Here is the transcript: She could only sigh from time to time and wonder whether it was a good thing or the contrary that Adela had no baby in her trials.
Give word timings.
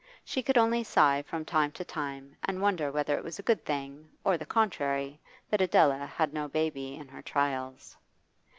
She 0.25 0.41
could 0.41 0.57
only 0.57 0.83
sigh 0.83 1.21
from 1.21 1.45
time 1.45 1.71
to 1.73 1.85
time 1.85 2.35
and 2.45 2.59
wonder 2.59 2.91
whether 2.91 3.15
it 3.15 3.23
was 3.23 3.37
a 3.37 3.43
good 3.43 3.63
thing 3.63 4.09
or 4.23 4.35
the 4.35 4.47
contrary 4.47 5.21
that 5.51 5.61
Adela 5.61 6.07
had 6.07 6.33
no 6.33 6.47
baby 6.47 6.95
in 6.95 7.07
her 7.09 7.21
trials. 7.21 7.95